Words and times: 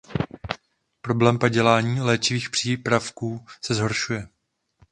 Problém 1.01 1.39
padělání 1.39 2.01
léčivých 2.01 2.49
přípravků 2.49 3.45
se 3.61 3.73
zhoršuje. 3.73 4.27